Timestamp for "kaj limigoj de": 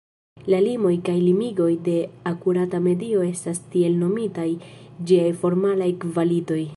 1.09-1.93